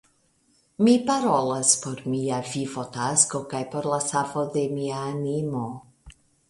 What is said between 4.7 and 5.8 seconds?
mia animo!